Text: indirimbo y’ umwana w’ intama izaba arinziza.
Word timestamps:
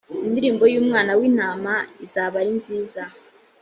indirimbo 0.27 0.63
y’ 0.73 0.79
umwana 0.81 1.11
w’ 1.19 1.21
intama 1.29 1.73
izaba 2.05 2.35
arinziza. 2.41 3.03